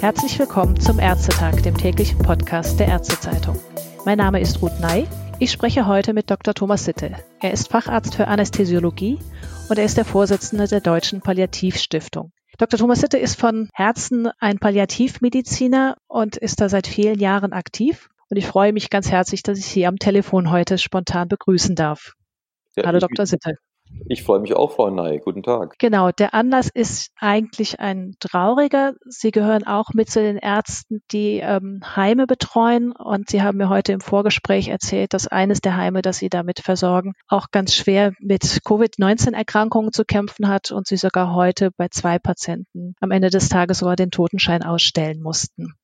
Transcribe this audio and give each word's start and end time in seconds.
Herzlich 0.00 0.38
willkommen 0.38 0.80
zum 0.80 0.98
Ärztetag, 0.98 1.62
dem 1.62 1.76
täglichen 1.76 2.18
Podcast 2.18 2.80
der 2.80 2.88
Ärztezeitung. 2.88 3.58
Mein 4.06 4.16
Name 4.16 4.40
ist 4.40 4.62
Ruth 4.62 4.80
Ney. 4.80 5.06
Ich 5.38 5.52
spreche 5.52 5.86
heute 5.86 6.14
mit 6.14 6.30
Dr. 6.30 6.54
Thomas 6.54 6.86
Sitte. 6.86 7.14
Er 7.38 7.52
ist 7.52 7.68
Facharzt 7.68 8.14
für 8.14 8.26
Anästhesiologie 8.26 9.18
und 9.68 9.78
er 9.78 9.84
ist 9.84 9.98
der 9.98 10.04
Vorsitzende 10.04 10.66
der 10.66 10.80
Deutschen 10.80 11.20
Palliativstiftung. 11.20 12.32
Dr. 12.58 12.78
Thomas 12.78 13.00
Sitte 13.00 13.18
ist 13.18 13.38
von 13.38 13.68
Herzen 13.74 14.28
ein 14.38 14.58
Palliativmediziner 14.58 15.98
und 16.08 16.36
ist 16.36 16.60
da 16.60 16.68
seit 16.68 16.86
vielen 16.86 17.18
Jahren 17.20 17.52
aktiv. 17.52 18.08
Und 18.30 18.38
ich 18.38 18.46
freue 18.46 18.72
mich 18.72 18.90
ganz 18.90 19.10
herzlich, 19.10 19.42
dass 19.42 19.58
ich 19.58 19.66
Sie 19.66 19.86
am 19.86 19.98
Telefon 19.98 20.50
heute 20.50 20.78
spontan 20.78 21.28
begrüßen 21.28 21.74
darf. 21.74 22.14
Ja, 22.74 22.86
Hallo, 22.86 22.98
Dr. 22.98 23.26
Sitte. 23.26 23.56
Ich 24.06 24.24
freue 24.24 24.40
mich 24.40 24.54
auch, 24.54 24.72
Frau 24.72 24.90
Ney. 24.90 25.20
Guten 25.20 25.42
Tag. 25.42 25.78
Genau, 25.78 26.10
der 26.10 26.34
Anlass 26.34 26.68
ist 26.72 27.12
eigentlich 27.18 27.78
ein 27.78 28.16
trauriger. 28.18 28.94
Sie 29.06 29.30
gehören 29.30 29.64
auch 29.66 29.90
mit 29.94 30.10
zu 30.10 30.20
den 30.20 30.36
Ärzten, 30.36 31.00
die 31.12 31.38
ähm, 31.38 31.80
Heime 31.94 32.26
betreuen. 32.26 32.90
Und 32.90 33.30
Sie 33.30 33.42
haben 33.42 33.58
mir 33.58 33.68
heute 33.68 33.92
im 33.92 34.00
Vorgespräch 34.00 34.68
erzählt, 34.68 35.14
dass 35.14 35.28
eines 35.28 35.60
der 35.60 35.76
Heime, 35.76 36.02
das 36.02 36.18
Sie 36.18 36.28
damit 36.28 36.58
versorgen, 36.58 37.12
auch 37.28 37.52
ganz 37.52 37.74
schwer 37.74 38.12
mit 38.18 38.60
Covid-19-Erkrankungen 38.64 39.92
zu 39.92 40.04
kämpfen 40.04 40.48
hat 40.48 40.72
und 40.72 40.88
Sie 40.88 40.96
sogar 40.96 41.34
heute 41.34 41.70
bei 41.76 41.88
zwei 41.88 42.18
Patienten 42.18 42.94
am 43.00 43.12
Ende 43.12 43.30
des 43.30 43.48
Tages 43.48 43.78
sogar 43.78 43.96
den 43.96 44.10
Totenschein 44.10 44.62
ausstellen 44.64 45.22
mussten. 45.22 45.74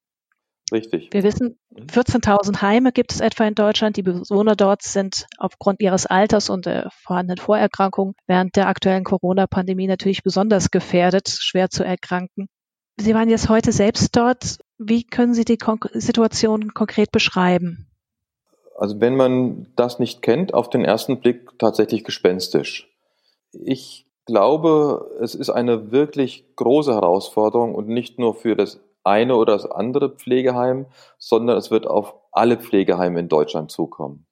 Richtig. 0.73 1.09
Wir 1.13 1.23
wissen, 1.23 1.59
14.000 1.77 2.51
mhm. 2.51 2.63
Heime 2.63 2.93
gibt 2.93 3.13
es 3.13 3.21
etwa 3.21 3.45
in 3.45 3.55
Deutschland. 3.55 3.97
Die 3.97 4.03
Bewohner 4.03 4.57
dort 4.57 4.83
sind 4.83 5.27
aufgrund 5.39 5.81
ihres 5.81 6.07
Alters 6.07 6.51
und 6.51 6.67
der 6.67 6.91
vorhandenen 6.91 7.39
Vorerkrankungen 7.39 8.15
während 8.27 8.57
der 8.57 8.67
aktuellen 8.67 9.05
Corona-Pandemie 9.05 9.87
natürlich 9.87 10.25
besonders 10.25 10.71
gefährdet, 10.73 11.29
schwer 11.29 11.71
zu 11.71 11.85
erkranken. 11.85 12.49
Sie 12.97 13.15
waren 13.15 13.29
jetzt 13.29 13.49
heute 13.49 13.73
selbst 13.73 14.17
dort. 14.17 14.59
Wie 14.79 15.05
können 15.05 15.35
Sie 15.35 15.45
die 15.45 15.59
Kon 15.59 15.79
Situation 15.93 16.75
konkret 16.75 17.13
beschreiben? 17.13 17.87
Also 18.77 19.01
wenn 19.01 19.17
man 19.17 19.69
das 19.77 19.99
nicht 19.99 20.21
kennt, 20.21 20.53
auf 20.53 20.69
den 20.69 20.85
ersten 20.85 21.21
Blick 21.21 21.59
tatsächlich 21.59 22.05
gespenstisch. 22.05 22.91
Ich 23.53 24.07
glaube, 24.27 25.11
es 25.21 25.35
ist 25.35 25.51
eine 25.51 25.93
wirklich 25.93 26.45
große 26.57 26.93
Herausforderung 26.93 27.75
und 27.75 27.89
nicht 27.89 28.19
nur 28.19 28.35
für 28.35 28.57
das 28.57 28.81
eine 29.07 29.37
oder 29.37 29.55
das 29.55 29.71
andere 29.71 30.11
Pflegeheim, 30.11 30.87
sondern 31.19 31.57
es 31.57 31.71
wird 31.71 31.87
auf 31.87 32.15
alle 32.33 32.57
Pflegeheime 32.57 33.21
in 33.21 33.29
Deutschland 33.29 33.71
zukommen. 33.71 34.27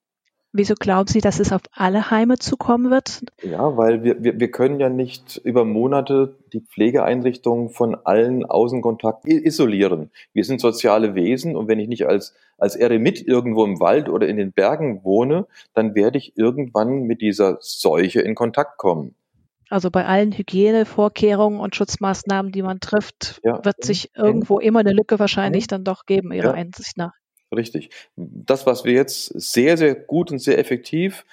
Wieso 0.57 0.75
glauben 0.75 1.09
Sie, 1.09 1.21
dass 1.21 1.41
es 1.41 1.53
auf 1.53 1.63
alle 1.73 2.13
Heime 2.13 2.39
zukommen 2.39 2.89
wird? 2.89 3.25
Ja, 3.43 3.77
weil 3.77 4.05
wir, 4.05 4.23
wir, 4.23 4.39
wir 4.39 4.51
können 4.53 4.79
ja 4.79 4.89
nicht 4.89 5.37
über 5.43 5.65
Monate 5.65 6.37
die 6.53 6.61
Pflegeeinrichtungen 6.61 7.71
von 7.71 7.97
allen 8.05 8.45
Außenkontakten 8.45 9.33
isolieren. 9.33 10.13
Wir 10.33 10.45
sind 10.45 10.61
soziale 10.61 11.17
Wesen 11.17 11.57
und 11.57 11.67
wenn 11.67 11.81
ich 11.81 11.89
nicht 11.89 12.07
als, 12.07 12.37
als 12.57 12.77
Eremit 12.77 13.27
irgendwo 13.27 13.65
im 13.65 13.81
Wald 13.81 14.09
oder 14.09 14.29
in 14.29 14.37
den 14.37 14.53
Bergen 14.53 15.03
wohne, 15.03 15.49
dann 15.75 15.97
werde 15.97 16.19
ich 16.19 16.39
irgendwann 16.39 17.03
mit 17.03 17.21
dieser 17.21 17.59
Seuche 17.59 18.21
in 18.21 18.37
Kontakt 18.37 18.79
kommen. 18.79 19.17
Also 19.71 19.91
bei 19.91 20.05
allen 20.05 20.33
Hygienevorkehrungen 20.33 21.61
und 21.61 21.75
Schutzmaßnahmen, 21.75 22.53
die 22.53 22.63
man 22.63 22.81
trifft, 22.81 23.41
ja. 23.45 23.65
wird 23.65 23.83
sich 23.83 24.11
irgendwo 24.15 24.59
immer 24.59 24.81
eine 24.81 24.93
Lücke 24.93 25.19
wahrscheinlich 25.19 25.67
dann 25.67 25.85
doch 25.85 26.07
geben, 26.07 26.33
Ihrer 26.33 26.49
ja. 26.49 26.53
Einsicht 26.53 26.97
nach. 26.97 27.13
Richtig. 27.55 27.91
Das, 28.17 28.67
was 28.67 28.85
wir 28.85 28.93
jetzt 28.93 29.27
sehr, 29.27 29.77
sehr 29.77 29.95
gut 29.95 30.31
und 30.31 30.39
sehr 30.39 30.59
effektiv 30.59 31.25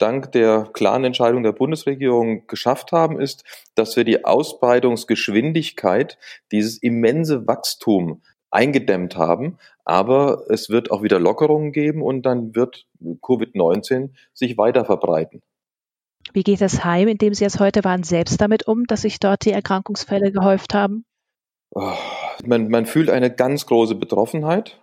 dank 0.00 0.32
der 0.32 0.68
klaren 0.72 1.04
Entscheidung 1.04 1.42
der 1.42 1.52
Bundesregierung 1.52 2.46
geschafft 2.46 2.92
haben, 2.92 3.20
ist, 3.20 3.44
dass 3.74 3.96
wir 3.96 4.04
die 4.04 4.24
Ausbreitungsgeschwindigkeit, 4.24 6.18
dieses 6.52 6.78
immense 6.78 7.46
Wachstum 7.46 8.22
eingedämmt 8.50 9.16
haben. 9.16 9.58
Aber 9.84 10.44
es 10.48 10.70
wird 10.70 10.90
auch 10.90 11.02
wieder 11.02 11.18
Lockerungen 11.18 11.72
geben 11.72 12.02
und 12.02 12.22
dann 12.22 12.54
wird 12.54 12.86
Covid-19 13.02 14.10
sich 14.32 14.56
weiter 14.56 14.84
verbreiten. 14.84 15.42
Wie 16.32 16.42
geht 16.42 16.60
das 16.60 16.84
Heim, 16.84 17.08
in 17.08 17.18
dem 17.18 17.34
Sie 17.34 17.44
jetzt 17.44 17.60
heute 17.60 17.84
waren, 17.84 18.02
selbst 18.02 18.40
damit 18.40 18.66
um, 18.66 18.84
dass 18.86 19.02
sich 19.02 19.18
dort 19.18 19.44
die 19.44 19.52
Erkrankungsfälle 19.52 20.30
gehäuft 20.32 20.74
haben? 20.74 21.04
Oh, 21.72 21.94
man, 22.44 22.68
man 22.68 22.86
fühlt 22.86 23.10
eine 23.10 23.30
ganz 23.34 23.66
große 23.66 23.94
Betroffenheit 23.94 24.80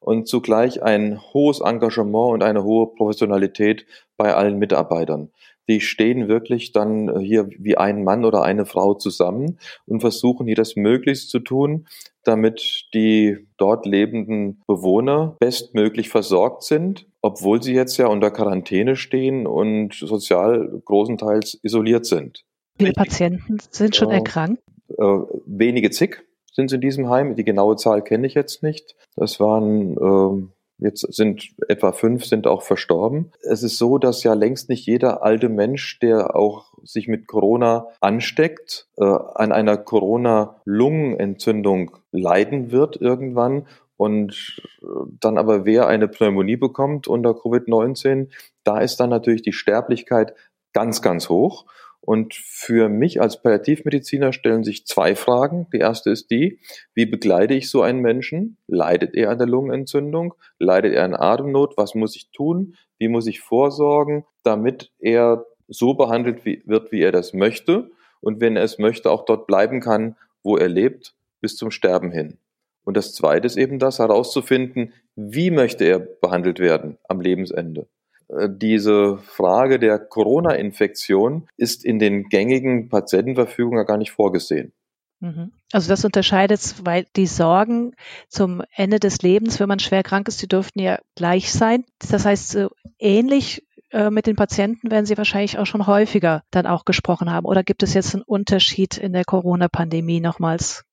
und 0.00 0.28
zugleich 0.28 0.82
ein 0.82 1.20
hohes 1.32 1.60
Engagement 1.60 2.32
und 2.32 2.42
eine 2.42 2.64
hohe 2.64 2.94
Professionalität 2.94 3.86
bei 4.16 4.34
allen 4.34 4.58
Mitarbeitern. 4.58 5.30
Die 5.68 5.80
stehen 5.80 6.28
wirklich 6.28 6.72
dann 6.72 7.18
hier 7.20 7.48
wie 7.58 7.76
ein 7.76 8.04
Mann 8.04 8.24
oder 8.24 8.42
eine 8.42 8.66
Frau 8.66 8.94
zusammen 8.94 9.58
und 9.86 10.00
versuchen 10.00 10.46
hier 10.46 10.56
das 10.56 10.76
Möglichst 10.76 11.30
zu 11.30 11.40
tun, 11.40 11.86
damit 12.24 12.88
die 12.94 13.46
dort 13.56 13.86
lebenden 13.86 14.62
Bewohner 14.66 15.36
bestmöglich 15.40 16.08
versorgt 16.08 16.64
sind, 16.64 17.06
obwohl 17.22 17.62
sie 17.62 17.74
jetzt 17.74 17.96
ja 17.96 18.06
unter 18.08 18.30
Quarantäne 18.30 18.96
stehen 18.96 19.46
und 19.46 19.94
sozial 19.94 20.82
großenteils 20.84 21.58
isoliert 21.62 22.06
sind. 22.06 22.44
Wie 22.76 22.84
viele 22.84 22.94
Patienten 22.94 23.58
sind 23.70 23.96
schon 23.96 24.10
äh, 24.10 24.16
erkrankt? 24.16 24.62
Äh, 24.88 25.04
wenige 25.46 25.90
zig 25.90 26.24
sind 26.52 26.72
in 26.72 26.80
diesem 26.80 27.08
Heim. 27.08 27.36
Die 27.36 27.44
genaue 27.44 27.76
Zahl 27.76 28.02
kenne 28.02 28.26
ich 28.26 28.34
jetzt 28.34 28.62
nicht. 28.62 28.94
Das 29.16 29.40
waren 29.40 29.96
äh, 29.96 30.46
Jetzt 30.78 31.02
sind 31.14 31.50
etwa 31.68 31.92
fünf 31.92 32.24
sind 32.24 32.48
auch 32.48 32.62
verstorben. 32.62 33.30
Es 33.42 33.62
ist 33.62 33.78
so, 33.78 33.98
dass 33.98 34.24
ja 34.24 34.34
längst 34.34 34.68
nicht 34.68 34.86
jeder 34.86 35.22
alte 35.22 35.48
Mensch, 35.48 36.00
der 36.00 36.34
auch 36.34 36.72
sich 36.82 37.06
mit 37.06 37.28
Corona 37.28 37.86
ansteckt, 38.00 38.88
äh, 38.96 39.04
an 39.04 39.52
einer 39.52 39.76
Corona-Lungenentzündung 39.76 41.96
leiden 42.10 42.72
wird 42.72 43.00
irgendwann. 43.00 43.68
Und 43.96 44.60
äh, 44.82 44.86
dann 45.20 45.38
aber 45.38 45.64
wer 45.64 45.86
eine 45.86 46.08
Pneumonie 46.08 46.56
bekommt 46.56 47.06
unter 47.06 47.30
Covid-19, 47.30 48.30
da 48.64 48.80
ist 48.80 48.98
dann 48.98 49.10
natürlich 49.10 49.42
die 49.42 49.52
Sterblichkeit 49.52 50.34
ganz, 50.72 51.02
ganz 51.02 51.28
hoch. 51.28 51.66
Und 52.04 52.34
für 52.34 52.90
mich 52.90 53.22
als 53.22 53.40
Palliativmediziner 53.40 54.34
stellen 54.34 54.62
sich 54.62 54.86
zwei 54.86 55.16
Fragen. 55.16 55.68
Die 55.72 55.78
erste 55.78 56.10
ist 56.10 56.30
die, 56.30 56.58
wie 56.94 57.06
begleite 57.06 57.54
ich 57.54 57.70
so 57.70 57.80
einen 57.80 58.00
Menschen? 58.00 58.58
Leidet 58.66 59.14
er 59.14 59.30
an 59.30 59.38
der 59.38 59.46
Lungenentzündung? 59.46 60.34
Leidet 60.58 60.92
er 60.92 61.04
an 61.04 61.14
Atemnot? 61.14 61.78
Was 61.78 61.94
muss 61.94 62.14
ich 62.14 62.30
tun? 62.30 62.76
Wie 62.98 63.08
muss 63.08 63.26
ich 63.26 63.40
vorsorgen, 63.40 64.26
damit 64.42 64.92
er 64.98 65.46
so 65.68 65.94
behandelt 65.94 66.44
wird, 66.44 66.92
wie 66.92 67.00
er 67.00 67.10
das 67.10 67.32
möchte? 67.32 67.90
Und 68.20 68.38
wenn 68.38 68.56
er 68.56 68.64
es 68.64 68.78
möchte, 68.78 69.10
auch 69.10 69.24
dort 69.24 69.46
bleiben 69.46 69.80
kann, 69.80 70.16
wo 70.42 70.58
er 70.58 70.68
lebt, 70.68 71.14
bis 71.40 71.56
zum 71.56 71.70
Sterben 71.70 72.10
hin. 72.10 72.36
Und 72.84 72.98
das 72.98 73.14
zweite 73.14 73.46
ist 73.46 73.56
eben 73.56 73.78
das, 73.78 73.98
herauszufinden, 73.98 74.92
wie 75.16 75.50
möchte 75.50 75.84
er 75.84 76.00
behandelt 76.00 76.58
werden 76.58 76.98
am 77.08 77.22
Lebensende. 77.22 77.86
Äh, 78.28 78.48
diese 78.50 79.18
Frage 79.18 79.78
der 79.78 79.98
Corona-Infektion 79.98 81.48
ist 81.56 81.84
in 81.84 81.98
den 81.98 82.28
gängigen 82.28 82.88
Patientenverfügungen 82.88 83.86
gar 83.86 83.98
nicht 83.98 84.12
vorgesehen. 84.12 84.72
Mhm. 85.20 85.52
Also 85.72 85.88
das 85.88 86.04
unterscheidet, 86.04 86.74
weil 86.84 87.06
die 87.16 87.26
Sorgen 87.26 87.94
zum 88.28 88.62
Ende 88.74 88.98
des 88.98 89.22
Lebens, 89.22 89.58
wenn 89.58 89.68
man 89.68 89.78
schwer 89.78 90.02
krank 90.02 90.28
ist, 90.28 90.42
die 90.42 90.48
dürften 90.48 90.80
ja 90.80 90.98
gleich 91.14 91.52
sein. 91.52 91.84
Das 91.98 92.26
heißt, 92.26 92.50
so 92.50 92.68
ähnlich 92.98 93.64
äh, 93.90 94.10
mit 94.10 94.26
den 94.26 94.36
Patienten 94.36 94.90
werden 94.90 95.06
Sie 95.06 95.16
wahrscheinlich 95.16 95.58
auch 95.58 95.66
schon 95.66 95.86
häufiger 95.86 96.42
dann 96.50 96.66
auch 96.66 96.84
gesprochen 96.84 97.30
haben. 97.30 97.46
Oder 97.46 97.62
gibt 97.62 97.82
es 97.82 97.94
jetzt 97.94 98.14
einen 98.14 98.24
Unterschied 98.24 98.98
in 98.98 99.12
der 99.12 99.24
Corona-Pandemie 99.24 100.20
nochmals? 100.20 100.84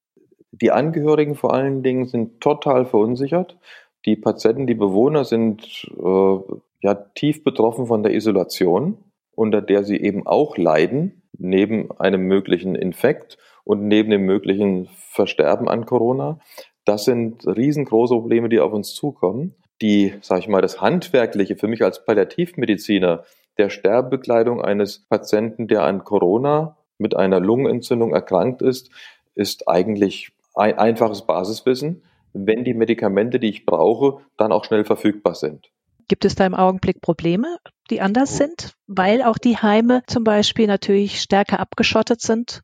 Die 0.51 0.71
Angehörigen 0.71 1.35
vor 1.35 1.53
allen 1.53 1.81
Dingen 1.81 2.05
sind 2.05 2.41
total 2.41 2.85
verunsichert. 2.85 3.57
Die 4.05 4.15
Patienten, 4.15 4.67
die 4.67 4.75
Bewohner 4.75 5.25
sind 5.25 5.63
äh, 5.97 6.37
ja 6.81 6.95
tief 6.95 7.43
betroffen 7.43 7.85
von 7.85 8.03
der 8.03 8.13
Isolation, 8.13 8.97
unter 9.35 9.61
der 9.61 9.83
sie 9.83 9.97
eben 9.97 10.27
auch 10.27 10.57
leiden, 10.57 11.23
neben 11.37 11.91
einem 11.99 12.21
möglichen 12.23 12.75
Infekt 12.75 13.37
und 13.63 13.87
neben 13.87 14.09
dem 14.09 14.23
möglichen 14.23 14.89
Versterben 14.95 15.67
an 15.67 15.85
Corona. 15.85 16.39
Das 16.85 17.05
sind 17.05 17.45
riesengroße 17.45 18.15
Probleme, 18.15 18.49
die 18.49 18.59
auf 18.59 18.73
uns 18.73 18.93
zukommen. 18.93 19.55
Die, 19.81 20.13
sage 20.21 20.41
ich 20.41 20.47
mal, 20.47 20.61
das 20.61 20.81
Handwerkliche 20.81 21.55
für 21.55 21.67
mich 21.67 21.83
als 21.83 22.05
Palliativmediziner 22.05 23.23
der 23.57 23.69
Sterbebekleidung 23.69 24.61
eines 24.61 25.05
Patienten, 25.07 25.67
der 25.67 25.83
an 25.83 26.03
Corona 26.03 26.77
mit 26.97 27.15
einer 27.15 27.39
Lungenentzündung 27.39 28.13
erkrankt 28.13 28.61
ist, 28.61 28.91
ist 29.35 29.67
eigentlich 29.67 30.31
ein 30.53 30.77
einfaches 30.77 31.25
Basiswissen, 31.25 32.03
wenn 32.33 32.63
die 32.63 32.73
Medikamente, 32.73 33.39
die 33.39 33.49
ich 33.49 33.65
brauche, 33.65 34.21
dann 34.37 34.51
auch 34.51 34.65
schnell 34.65 34.85
verfügbar 34.85 35.35
sind. 35.35 35.71
Gibt 36.07 36.25
es 36.25 36.35
da 36.35 36.45
im 36.45 36.55
Augenblick 36.55 37.01
Probleme, 37.01 37.57
die 37.89 38.01
anders 38.01 38.33
oh. 38.33 38.37
sind, 38.37 38.75
weil 38.87 39.23
auch 39.23 39.37
die 39.37 39.57
Heime 39.57 40.03
zum 40.07 40.23
Beispiel 40.23 40.67
natürlich 40.67 41.21
stärker 41.21 41.59
abgeschottet 41.59 42.21
sind? 42.21 42.61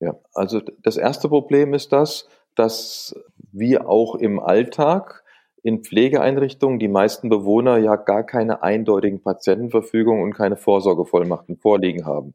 Ja, 0.00 0.14
also 0.34 0.60
das 0.82 0.96
erste 0.96 1.28
Problem 1.28 1.74
ist 1.74 1.92
das, 1.92 2.26
dass 2.54 3.14
wir 3.52 3.88
auch 3.88 4.14
im 4.14 4.40
Alltag 4.40 5.22
in 5.62 5.82
Pflegeeinrichtungen 5.82 6.78
die 6.78 6.88
meisten 6.88 7.28
Bewohner 7.28 7.76
ja 7.78 7.96
gar 7.96 8.24
keine 8.24 8.62
eindeutigen 8.62 9.22
Patientenverfügungen 9.22 10.22
und 10.22 10.32
keine 10.32 10.56
Vorsorgevollmachten 10.56 11.58
vorliegen 11.58 12.06
haben. 12.06 12.34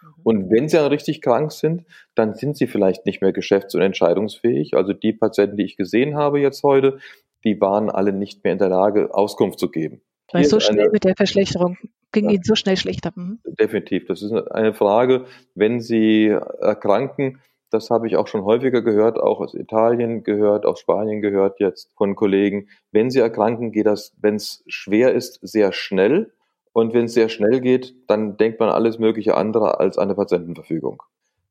Mhm. 0.00 0.12
Und 0.22 0.50
wenn 0.50 0.68
sie 0.68 0.78
dann 0.78 0.86
richtig 0.86 1.20
krank 1.20 1.52
sind, 1.52 1.84
dann 2.14 2.34
sind 2.34 2.56
sie 2.56 2.66
vielleicht 2.66 3.04
nicht 3.04 3.20
mehr 3.20 3.32
geschäfts- 3.32 3.74
und 3.74 3.82
entscheidungsfähig. 3.82 4.74
Also 4.74 4.94
die 4.94 5.12
Patienten, 5.12 5.58
die 5.58 5.64
ich 5.64 5.76
gesehen 5.76 6.16
habe 6.16 6.40
jetzt 6.40 6.62
heute, 6.62 6.98
die 7.44 7.60
waren 7.60 7.90
alle 7.90 8.12
nicht 8.12 8.44
mehr 8.44 8.52
in 8.52 8.58
der 8.58 8.68
Lage, 8.68 9.14
Auskunft 9.14 9.58
zu 9.58 9.70
geben. 9.70 10.02
Weil 10.32 10.44
so 10.44 10.60
schnell 10.60 10.80
eine, 10.80 10.90
mit 10.90 11.04
der 11.04 11.14
Verschlechterung 11.16 11.76
ging 12.12 12.26
ja, 12.26 12.32
Ihnen 12.32 12.44
so 12.44 12.54
schnell 12.54 12.76
schlechter. 12.76 13.12
Mhm. 13.14 13.40
Definitiv. 13.44 14.06
Das 14.06 14.22
ist 14.22 14.32
eine 14.32 14.74
Frage, 14.74 15.26
wenn 15.54 15.80
Sie 15.80 16.26
erkranken, 16.26 17.38
das 17.72 17.88
habe 17.88 18.06
ich 18.06 18.16
auch 18.16 18.28
schon 18.28 18.44
häufiger 18.44 18.82
gehört, 18.82 19.18
auch 19.18 19.40
aus 19.40 19.54
Italien 19.54 20.24
gehört, 20.24 20.66
aus 20.66 20.80
Spanien 20.80 21.22
gehört 21.22 21.58
jetzt 21.58 21.90
von 21.96 22.14
Kollegen. 22.14 22.68
Wenn 22.90 23.10
sie 23.10 23.20
erkranken, 23.20 23.72
geht 23.72 23.86
das, 23.86 24.14
wenn 24.20 24.34
es 24.34 24.62
schwer 24.66 25.12
ist, 25.14 25.38
sehr 25.40 25.72
schnell. 25.72 26.32
Und 26.74 26.92
wenn 26.92 27.06
es 27.06 27.14
sehr 27.14 27.30
schnell 27.30 27.60
geht, 27.60 27.94
dann 28.08 28.36
denkt 28.36 28.60
man 28.60 28.68
alles 28.68 28.98
mögliche 28.98 29.36
andere 29.36 29.80
als 29.80 29.96
eine 29.96 30.14
Patientenverfügung. 30.14 31.02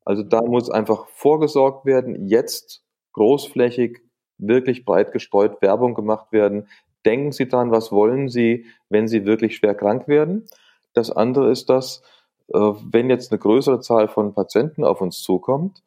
Also 0.04 0.22
da 0.22 0.42
muss 0.42 0.70
einfach 0.70 1.06
vorgesorgt 1.08 1.86
werden, 1.86 2.26
jetzt 2.28 2.84
großflächig, 3.12 4.00
wirklich 4.46 4.84
breit 4.84 5.12
gestreut 5.12 5.62
Werbung 5.62 5.94
gemacht 5.94 6.32
werden. 6.32 6.68
Denken 7.04 7.32
Sie 7.32 7.48
dran, 7.48 7.70
was 7.70 7.90
wollen 7.92 8.28
Sie, 8.28 8.66
wenn 8.88 9.08
Sie 9.08 9.24
wirklich 9.24 9.56
schwer 9.56 9.74
krank 9.74 10.08
werden? 10.08 10.46
Das 10.94 11.10
andere 11.10 11.50
ist 11.50 11.68
das, 11.68 12.02
äh, 12.48 12.58
wenn 12.58 13.10
jetzt 13.10 13.32
eine 13.32 13.38
größere 13.38 13.80
Zahl 13.80 14.08
von 14.08 14.34
Patienten 14.34 14.84
auf 14.84 15.00
uns 15.00 15.22
zukommt, 15.22 15.82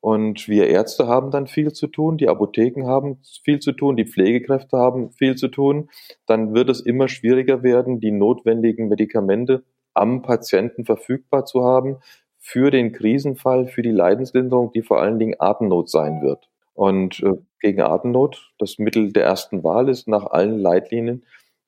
und 0.00 0.48
wir 0.48 0.68
Ärzte 0.68 1.08
haben 1.08 1.30
dann 1.30 1.46
viel 1.46 1.72
zu 1.72 1.88
tun, 1.88 2.18
die 2.18 2.28
Apotheken 2.28 2.86
haben 2.86 3.18
viel 3.42 3.58
zu 3.58 3.72
tun, 3.72 3.96
die 3.96 4.04
Pflegekräfte 4.06 4.76
haben 4.76 5.10
viel 5.10 5.34
zu 5.34 5.48
tun. 5.48 5.90
Dann 6.26 6.54
wird 6.54 6.68
es 6.68 6.80
immer 6.80 7.08
schwieriger 7.08 7.62
werden, 7.62 7.98
die 7.98 8.12
notwendigen 8.12 8.88
Medikamente 8.88 9.64
am 9.94 10.22
Patienten 10.22 10.84
verfügbar 10.84 11.46
zu 11.46 11.64
haben 11.64 11.96
für 12.38 12.70
den 12.70 12.92
Krisenfall, 12.92 13.66
für 13.66 13.82
die 13.82 13.90
Leidenslinderung, 13.90 14.70
die 14.72 14.82
vor 14.82 15.00
allen 15.00 15.18
Dingen 15.18 15.34
Atemnot 15.38 15.90
sein 15.90 16.22
wird. 16.22 16.48
Und 16.78 17.20
äh, 17.24 17.32
gegen 17.58 17.80
Atemnot, 17.80 18.52
das 18.60 18.78
Mittel 18.78 19.12
der 19.12 19.24
ersten 19.24 19.64
Wahl 19.64 19.88
ist 19.88 20.06
nach 20.06 20.26
allen 20.26 20.60
Leitlinien 20.60 21.24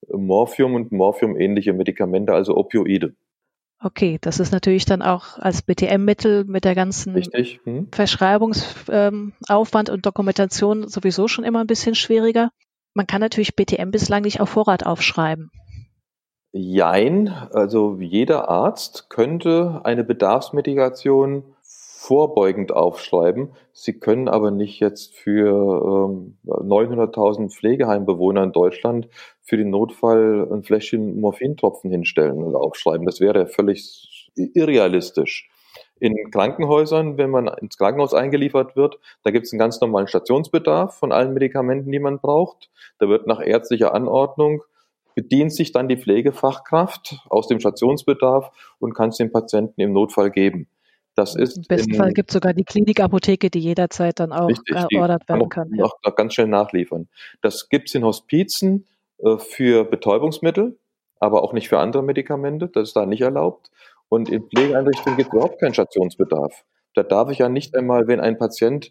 Morphium 0.09 0.77
und 0.77 0.93
Morphium-ähnliche 0.93 1.73
Medikamente, 1.73 2.33
also 2.33 2.57
Opioide. 2.57 3.17
Okay, 3.83 4.19
das 4.21 4.39
ist 4.39 4.53
natürlich 4.53 4.85
dann 4.85 5.03
auch 5.03 5.37
als 5.37 5.63
BTM-Mittel 5.63 6.45
mit 6.45 6.65
der 6.65 6.77
ganzen 6.77 7.17
hm. 7.17 7.89
Verschreibungsaufwand 7.91 9.89
ähm, 9.89 9.95
und 9.95 10.07
Dokumentation 10.07 10.87
sowieso 10.87 11.27
schon 11.27 11.45
immer 11.45 11.59
ein 11.59 11.67
bisschen 11.67 11.97
schwieriger. 11.97 12.53
Man 12.95 13.09
kann 13.09 13.21
natürlich 13.21 13.57
BTM 13.57 13.91
bislang 13.91 14.23
nicht 14.23 14.41
auf 14.41 14.51
Vorrat 14.51 14.87
aufschreiben. 14.87 15.51
Jein, 16.53 17.27
also 17.53 17.97
jeder 17.99 18.49
Arzt 18.49 19.11
könnte 19.11 19.81
eine 19.83 20.05
Bedarfsmedikation 20.05 21.43
vorbeugend 22.01 22.73
aufschreiben. 22.73 23.51
Sie 23.75 24.01
können 24.01 24.27
aber 24.27 24.51
nicht 24.51 24.81
jetzt 24.81 25.15
für 25.15 26.09
ähm, 26.09 26.39
900.000 26.47 27.51
Pflegeheimbewohner 27.51 28.43
in 28.43 28.53
Deutschland 28.53 29.09
für 29.43 29.59
den 29.59 29.69
Notfall 29.69 30.49
ein 30.51 30.63
Fläschchen 30.63 31.21
Morphintropfen 31.21 31.91
hinstellen 31.91 32.43
und 32.43 32.57
aufschreiben. 32.57 33.05
Das 33.05 33.21
wäre 33.21 33.47
völlig 33.47 34.31
irrealistisch. 34.35 35.51
In 35.99 36.15
Krankenhäusern, 36.31 37.19
wenn 37.19 37.29
man 37.29 37.49
ins 37.61 37.77
Krankenhaus 37.77 38.15
eingeliefert 38.15 38.77
wird, 38.77 38.99
da 39.23 39.31
gibt 39.31 39.45
es 39.45 39.53
einen 39.53 39.59
ganz 39.59 39.79
normalen 39.83 40.07
Stationsbedarf 40.07 40.97
von 40.97 41.13
allen 41.13 41.35
Medikamenten, 41.35 41.93
die 41.93 41.99
man 41.99 42.19
braucht. 42.19 42.71
Da 42.99 43.11
wird 43.11 43.27
nach 43.27 43.43
ärztlicher 43.43 43.95
Anordnung 43.95 44.63
bedient 45.15 45.53
sich 45.53 45.73
dann 45.73 45.89
die 45.89 45.99
Pflegefachkraft 45.99 47.19
aus 47.29 47.47
dem 47.47 47.61
Stationsbedarf 47.61 48.53
und 48.79 48.95
kann 48.95 49.11
es 49.11 49.19
dem 49.19 49.31
Patienten 49.31 49.83
im 49.83 49.93
Notfall 49.93 50.31
geben. 50.31 50.67
Das 51.21 51.37
ist 51.37 51.59
Im 51.59 51.63
besten 51.69 51.91
in, 51.91 51.97
Fall 51.99 52.13
gibt 52.13 52.31
es 52.31 52.35
sogar 52.35 52.55
die 52.55 52.65
Klinikapotheke, 52.65 53.51
die 53.51 53.59
jederzeit 53.59 54.19
dann 54.21 54.33
auch 54.33 54.49
richtig, 54.49 54.89
geordert 54.89 55.29
werden 55.29 55.51
kann. 55.51 55.69
Noch, 55.69 55.93
noch 56.03 56.17
ganz 56.17 56.33
schnell 56.33 56.47
nachliefern. 56.47 57.11
Das 57.43 57.69
gibt 57.69 57.89
es 57.91 57.95
in 57.95 58.05
Hospizen 58.05 58.87
äh, 59.19 59.37
für 59.37 59.85
Betäubungsmittel, 59.85 60.79
aber 61.19 61.43
auch 61.43 61.53
nicht 61.53 61.69
für 61.69 61.79
andere 61.79 62.03
Medikamente. 62.03 62.69
Das 62.69 62.89
ist 62.89 62.97
da 62.97 63.05
nicht 63.05 63.21
erlaubt. 63.21 63.71
Und 64.09 64.31
in 64.31 64.49
Pflegeeinrichtungen 64.49 65.19
gibt 65.19 65.29
es 65.29 65.35
überhaupt 65.35 65.61
keinen 65.61 65.75
Stationsbedarf. 65.75 66.65
Da 66.95 67.03
darf 67.03 67.31
ich 67.31 67.39
ja 67.39 67.51
nicht 67.51 67.77
einmal, 67.77 68.09
wenn 68.09 68.21
ein 68.21 68.39
Patient 68.39 68.91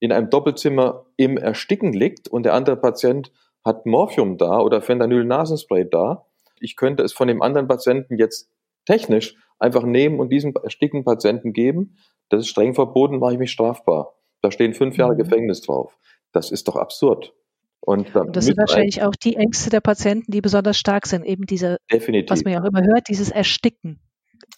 in 0.00 0.10
einem 0.10 0.28
Doppelzimmer 0.28 1.06
im 1.16 1.36
Ersticken 1.36 1.92
liegt 1.92 2.26
und 2.26 2.42
der 2.46 2.54
andere 2.54 2.78
Patient 2.78 3.30
hat 3.64 3.86
Morphium 3.86 4.38
da 4.38 4.58
oder 4.58 4.82
Fentanyl-Nasenspray 4.82 5.88
da, 5.88 6.26
ich 6.58 6.74
könnte 6.74 7.04
es 7.04 7.12
von 7.12 7.28
dem 7.28 7.42
anderen 7.42 7.68
Patienten 7.68 8.16
jetzt 8.16 8.50
technisch 8.90 9.36
einfach 9.60 9.84
nehmen 9.84 10.18
und 10.18 10.30
diesem 10.30 10.52
erstickten 10.62 11.04
Patienten 11.04 11.52
geben. 11.52 11.96
Das 12.28 12.40
ist 12.40 12.48
streng 12.48 12.74
verboten, 12.74 13.18
mache 13.18 13.34
ich 13.34 13.38
mich 13.38 13.52
strafbar. 13.52 14.14
Da 14.42 14.50
stehen 14.50 14.74
fünf 14.74 14.96
Jahre 14.96 15.14
mhm. 15.14 15.18
Gefängnis 15.18 15.60
drauf. 15.60 15.96
Das 16.32 16.50
ist 16.50 16.66
doch 16.66 16.76
absurd. 16.76 17.34
Und, 17.80 18.14
und 18.14 18.36
das 18.36 18.46
sind 18.46 18.58
wahrscheinlich 18.58 19.02
auch 19.02 19.14
die 19.14 19.36
Ängste 19.36 19.70
der 19.70 19.80
Patienten, 19.80 20.32
die 20.32 20.40
besonders 20.40 20.76
stark 20.76 21.06
sind, 21.06 21.24
eben 21.24 21.46
diese, 21.46 21.78
Definitiv. 21.90 22.30
was 22.30 22.44
man 22.44 22.52
ja 22.52 22.60
auch 22.60 22.66
immer 22.66 22.82
hört, 22.82 23.08
dieses 23.08 23.30
Ersticken. 23.30 24.00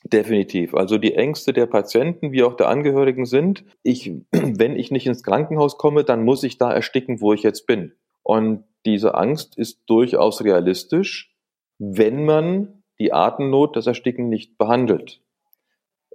Definitiv. 0.04 0.74
Also 0.74 0.98
die 0.98 1.14
Ängste 1.14 1.52
der 1.52 1.66
Patienten 1.66 2.32
wie 2.32 2.42
auch 2.42 2.54
der 2.54 2.68
Angehörigen 2.68 3.24
sind, 3.24 3.64
ich, 3.82 4.12
wenn 4.32 4.76
ich 4.76 4.90
nicht 4.90 5.06
ins 5.06 5.22
Krankenhaus 5.22 5.76
komme, 5.76 6.04
dann 6.04 6.24
muss 6.24 6.42
ich 6.42 6.58
da 6.58 6.72
ersticken, 6.72 7.20
wo 7.20 7.32
ich 7.32 7.42
jetzt 7.42 7.66
bin. 7.66 7.92
Und 8.22 8.64
diese 8.86 9.14
Angst 9.14 9.56
ist 9.56 9.82
durchaus 9.86 10.42
realistisch, 10.42 11.36
wenn 11.78 12.24
man 12.24 12.81
die 13.02 13.12
Atemnot, 13.12 13.74
das 13.74 13.88
Ersticken 13.88 14.28
nicht 14.28 14.56
behandelt. 14.58 15.20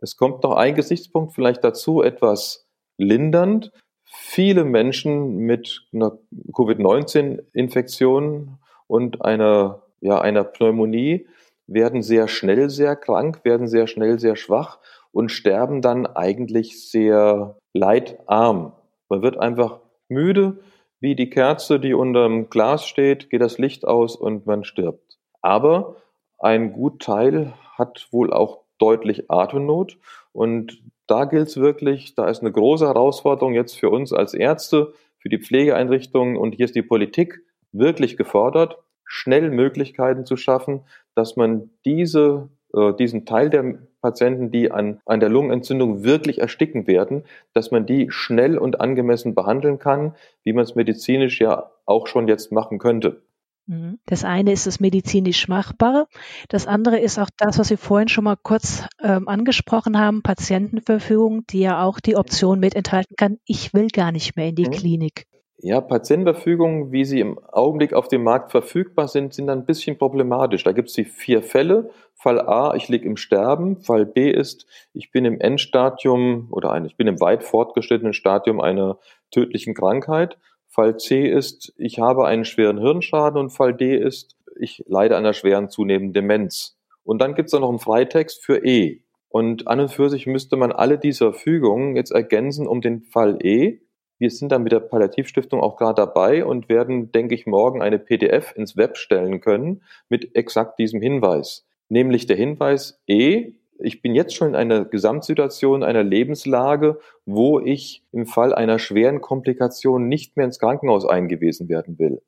Es 0.01 0.15
kommt 0.15 0.43
noch 0.43 0.55
ein 0.55 0.73
Gesichtspunkt 0.73 1.33
vielleicht 1.33 1.65
dazu, 1.65 2.01
etwas 2.01 2.65
lindernd. 2.97 3.73
Viele 4.05 4.63
Menschen 4.63 5.35
mit 5.37 5.85
einer 5.91 6.17
Covid-19-Infektion 6.55 8.57
und 8.87 9.25
einer, 9.25 9.81
ja, 9.99 10.21
einer 10.21 10.45
Pneumonie 10.45 11.27
werden 11.67 12.03
sehr 12.03 12.29
schnell 12.29 12.69
sehr 12.69 12.95
krank, 12.95 13.41
werden 13.43 13.67
sehr 13.67 13.87
schnell 13.87 14.17
sehr 14.17 14.37
schwach 14.37 14.79
und 15.11 15.29
sterben 15.29 15.81
dann 15.81 16.05
eigentlich 16.05 16.89
sehr 16.89 17.57
leidarm. 17.73 18.71
Man 19.09 19.21
wird 19.21 19.37
einfach 19.37 19.81
müde, 20.07 20.59
wie 21.01 21.15
die 21.15 21.29
Kerze, 21.29 21.81
die 21.81 21.93
unterm 21.93 22.49
Glas 22.49 22.87
steht, 22.87 23.29
geht 23.29 23.41
das 23.41 23.57
Licht 23.57 23.85
aus 23.85 24.15
und 24.15 24.45
man 24.45 24.63
stirbt. 24.63 25.17
Aber 25.41 25.97
ein 26.39 26.73
Gutteil 26.73 27.53
hat 27.77 28.07
wohl 28.11 28.33
auch 28.33 28.59
deutlich 28.77 29.29
Atemnot. 29.29 29.97
Und 30.33 30.81
da 31.07 31.25
gilt 31.25 31.47
es 31.47 31.57
wirklich, 31.57 32.15
da 32.15 32.27
ist 32.27 32.41
eine 32.41 32.51
große 32.51 32.85
Herausforderung 32.85 33.53
jetzt 33.53 33.79
für 33.79 33.89
uns 33.89 34.13
als 34.13 34.33
Ärzte, 34.33 34.93
für 35.19 35.29
die 35.29 35.39
Pflegeeinrichtungen 35.39 36.37
und 36.37 36.53
hier 36.53 36.65
ist 36.65 36.75
die 36.75 36.81
Politik 36.81 37.41
wirklich 37.71 38.17
gefordert, 38.17 38.77
schnell 39.05 39.49
Möglichkeiten 39.49 40.25
zu 40.25 40.37
schaffen, 40.37 40.81
dass 41.15 41.35
man 41.35 41.69
diese, 41.85 42.49
äh, 42.73 42.93
diesen 42.93 43.25
Teil 43.25 43.49
der 43.49 43.79
Patienten, 44.01 44.51
die 44.51 44.71
an, 44.71 44.99
an 45.05 45.19
der 45.19 45.29
Lungenentzündung 45.29 46.03
wirklich 46.03 46.39
ersticken 46.39 46.87
werden, 46.87 47.23
dass 47.53 47.71
man 47.71 47.85
die 47.85 48.11
schnell 48.11 48.57
und 48.57 48.79
angemessen 48.79 49.33
behandeln 49.33 49.79
kann, 49.79 50.15
wie 50.43 50.53
man 50.53 50.63
es 50.63 50.75
medizinisch 50.75 51.41
ja 51.41 51.71
auch 51.85 52.07
schon 52.07 52.27
jetzt 52.27 52.51
machen 52.51 52.79
könnte. 52.79 53.21
Mhm. 53.67 53.99
Das 54.05 54.23
eine 54.23 54.51
ist 54.51 54.65
das 54.65 54.79
medizinisch 54.79 55.47
Machbare. 55.47 56.07
Das 56.49 56.67
andere 56.67 56.99
ist 56.99 57.19
auch 57.19 57.29
das, 57.37 57.59
was 57.59 57.67
Sie 57.67 57.77
vorhin 57.77 58.07
schon 58.07 58.23
mal 58.23 58.37
kurz 58.41 58.85
ähm, 59.01 59.27
angesprochen 59.27 59.99
haben, 59.99 60.23
Patientenverfügung, 60.23 61.45
die 61.47 61.59
ja 61.59 61.83
auch 61.83 61.99
die 61.99 62.15
Option 62.15 62.59
mit 62.59 62.75
enthalten 62.75 63.15
kann, 63.17 63.37
ich 63.45 63.73
will 63.73 63.87
gar 63.89 64.11
nicht 64.11 64.35
mehr 64.35 64.47
in 64.47 64.55
die 64.55 64.65
mhm. 64.65 64.71
Klinik. 64.71 65.27
Ja, 65.59 65.81
Patientenverfügungen, 65.81 66.91
wie 66.91 67.03
sie 67.03 67.19
im 67.19 67.39
Augenblick 67.39 67.91
auf 67.91 68.07
dem 68.07 68.21
Markt 68.21 68.51
verfügbar 68.51 69.07
sind, 69.07 69.33
sind 69.33 69.49
ein 69.49 69.65
bisschen 69.65 69.97
problematisch. 69.97 70.63
Da 70.63 70.71
gibt 70.71 70.89
es 70.89 70.93
die 70.93 71.03
vier 71.03 71.41
Fälle. 71.41 71.89
Fall 72.13 72.39
A, 72.39 72.75
ich 72.75 72.89
liege 72.89 73.07
im 73.07 73.17
Sterben. 73.17 73.81
Fall 73.81 74.05
B 74.05 74.29
ist, 74.29 74.67
ich 74.93 75.11
bin 75.11 75.25
im 75.25 75.39
Endstadium 75.39 76.49
oder 76.51 76.71
ein, 76.71 76.85
ich 76.85 76.95
bin 76.95 77.07
im 77.07 77.19
weit 77.19 77.43
fortgeschrittenen 77.43 78.13
Stadium 78.13 78.61
einer 78.61 78.99
tödlichen 79.31 79.73
Krankheit. 79.73 80.37
Fall 80.77 80.97
C 80.97 81.27
ist, 81.27 81.73
ich 81.77 81.97
habe 81.97 82.27
einen 82.27 82.45
schweren 82.45 82.77
Hirnschaden 82.77 83.39
und 83.39 83.49
Fall 83.49 83.73
D 83.73 83.97
ist, 83.97 84.37
ich 84.59 84.83
leide 84.87 85.17
an 85.17 85.25
einer 85.25 85.33
schweren 85.33 85.69
zunehmenden 85.69 86.13
Demenz. 86.13 86.77
Und 87.03 87.19
dann 87.19 87.33
gibt 87.33 87.47
es 87.47 87.59
noch 87.59 87.67
einen 87.67 87.79
Freitext 87.79 88.45
für 88.45 88.63
E. 88.63 89.01
Und 89.27 89.67
an 89.67 89.79
und 89.79 89.89
für 89.89 90.11
sich 90.11 90.27
müsste 90.27 90.55
man 90.55 90.71
alle 90.71 90.99
diese 90.99 91.33
Fügungen 91.33 91.95
jetzt 91.95 92.11
ergänzen 92.11 92.67
um 92.67 92.81
den 92.81 93.01
Fall 93.01 93.39
E. 93.43 93.79
Wir 94.19 94.29
sind 94.29 94.51
dann 94.51 94.61
mit 94.61 94.71
der 94.71 94.79
Palliativstiftung 94.79 95.61
auch 95.61 95.77
gerade 95.77 95.95
dabei 95.95 96.45
und 96.45 96.69
werden, 96.69 97.11
denke 97.11 97.33
ich, 97.33 97.47
morgen 97.47 97.81
eine 97.81 97.97
PDF 97.97 98.55
ins 98.55 98.77
Web 98.77 98.97
stellen 98.97 99.41
können 99.41 99.81
mit 100.09 100.35
exakt 100.35 100.77
diesem 100.77 101.01
Hinweis. 101.01 101.65
Nämlich 101.89 102.27
der 102.27 102.37
Hinweis 102.37 103.01
E 103.07 103.53
ich 103.79 104.01
bin 104.01 104.15
jetzt 104.15 104.35
schon 104.35 104.49
in 104.49 104.55
einer 104.55 104.85
Gesamtsituation, 104.85 105.83
einer 105.83 106.03
Lebenslage, 106.03 106.99
wo 107.25 107.59
ich 107.59 108.03
im 108.11 108.25
Fall 108.25 108.53
einer 108.53 108.79
schweren 108.79 109.21
Komplikation 109.21 110.07
nicht 110.07 110.37
mehr 110.37 110.45
ins 110.45 110.59
Krankenhaus 110.59 111.05
eingewiesen 111.05 111.69
werden 111.69 111.99
will. 111.99 112.21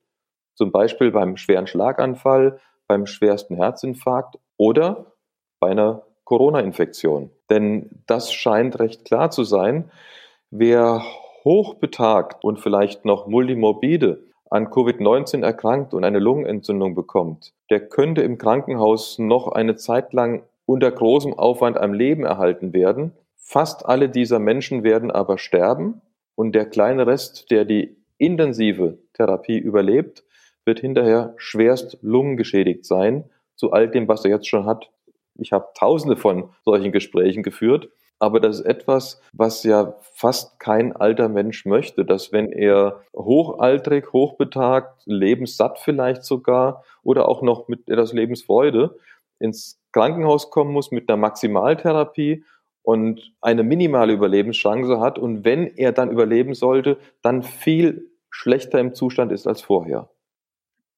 Zum 0.55 0.71
Beispiel 0.71 1.11
beim 1.11 1.37
schweren 1.37 1.67
Schlaganfall, 1.67 2.59
beim 2.87 3.05
schwersten 3.05 3.55
Herzinfarkt 3.55 4.37
oder 4.57 5.13
bei 5.59 5.69
einer 5.69 6.03
Corona-Infektion. 6.25 7.31
Denn 7.49 7.89
das 8.05 8.33
scheint 8.33 8.79
recht 8.79 9.05
klar 9.05 9.31
zu 9.31 9.43
sein. 9.43 9.89
Wer 10.51 11.03
hochbetagt 11.43 12.43
und 12.43 12.59
vielleicht 12.59 13.05
noch 13.05 13.27
multimorbide 13.27 14.23
an 14.49 14.67
Covid-19 14.67 15.43
erkrankt 15.43 15.93
und 15.93 16.03
eine 16.03 16.19
Lungenentzündung 16.19 16.95
bekommt, 16.95 17.53
der 17.69 17.87
könnte 17.87 18.21
im 18.21 18.37
Krankenhaus 18.37 19.19
noch 19.19 19.47
eine 19.47 19.75
Zeit 19.75 20.11
lang 20.13 20.43
unter 20.69 20.91
großem 20.91 21.33
Aufwand 21.33 21.77
am 21.77 21.93
Leben 21.93 22.23
erhalten 22.23 22.73
werden. 22.73 23.13
Fast 23.35 23.87
alle 23.87 24.07
dieser 24.07 24.37
Menschen 24.37 24.83
werden 24.83 25.09
aber 25.09 25.39
sterben 25.39 26.01
und 26.35 26.53
der 26.53 26.65
kleine 26.65 27.07
Rest, 27.07 27.49
der 27.49 27.65
die 27.65 27.97
intensive 28.19 28.99
Therapie 29.13 29.57
überlebt, 29.57 30.23
wird 30.65 30.79
hinterher 30.79 31.33
schwerst 31.37 31.97
lungengeschädigt 32.03 32.85
sein, 32.85 33.23
zu 33.55 33.71
all 33.71 33.89
dem, 33.89 34.07
was 34.07 34.23
er 34.25 34.29
jetzt 34.29 34.47
schon 34.47 34.65
hat. 34.65 34.91
Ich 35.33 35.53
habe 35.53 35.69
tausende 35.73 36.15
von 36.15 36.49
solchen 36.63 36.91
Gesprächen 36.91 37.41
geführt 37.41 37.89
aber 38.19 38.41
das 38.41 38.59
ist 38.59 38.65
etwas, 38.65 39.21
was 39.31 39.63
ja 39.63 39.95
fast 40.13 40.59
kein 40.59 40.93
alter 40.93 41.29
Mensch 41.29 41.65
möchte, 41.65 42.03
dass 42.03 42.33
wenn 42.33 42.51
er 42.51 43.01
hochaltrig, 43.15 44.11
hochbetagt, 44.11 45.03
lebenssatt 45.05 45.79
vielleicht 45.79 46.25
sogar 46.25 46.83
oder 47.01 47.29
auch 47.29 47.41
noch 47.41 47.69
mit 47.69 47.87
etwas 47.87 48.11
Lebensfreude 48.11 48.97
ins 49.39 49.78
Krankenhaus 49.91 50.49
kommen 50.49 50.71
muss 50.71 50.91
mit 50.91 51.09
einer 51.09 51.17
Maximaltherapie 51.17 52.43
und 52.81 53.33
eine 53.41 53.63
minimale 53.63 54.13
Überlebenschance 54.13 54.99
hat 54.99 55.19
und 55.19 55.43
wenn 55.45 55.67
er 55.67 55.91
dann 55.91 56.11
überleben 56.11 56.53
sollte, 56.53 56.97
dann 57.21 57.43
viel 57.43 58.09
schlechter 58.29 58.79
im 58.79 58.93
Zustand 58.93 59.31
ist 59.31 59.47
als 59.47 59.61
vorher. 59.61 60.09